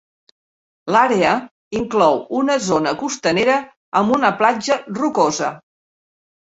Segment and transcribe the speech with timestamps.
[0.95, 1.33] L'àrea
[1.81, 3.61] inclou una zona costanera
[4.01, 5.57] amb una platja rocosa.